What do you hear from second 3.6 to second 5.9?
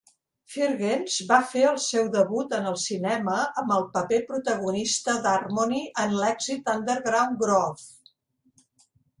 amb el paper protagonista de Harmony